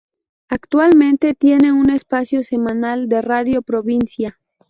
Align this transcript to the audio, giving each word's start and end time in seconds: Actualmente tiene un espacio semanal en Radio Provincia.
Actualmente 0.49 1.35
tiene 1.35 1.71
un 1.71 1.91
espacio 1.91 2.41
semanal 2.41 3.07
en 3.11 3.21
Radio 3.21 3.61
Provincia. 3.61 4.39